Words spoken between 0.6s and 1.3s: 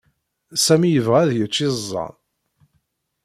Sami yella yebɣa